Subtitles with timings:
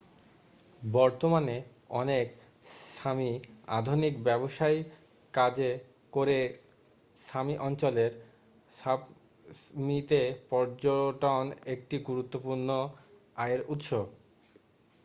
[0.81, 1.55] বর্তমানে
[1.95, 2.25] অনেক
[2.93, 3.29] সামি
[3.71, 4.79] আধুনিক ব্যবসায়
[5.33, 5.55] কাজ
[6.13, 6.37] করে।
[7.17, 8.11] সামি অঞ্চলের
[8.71, 11.43] সাপমিতে পর্যটন
[11.73, 12.69] একটি গুরুত্বপূর্ণ
[13.35, 13.89] আয়ের উৎস।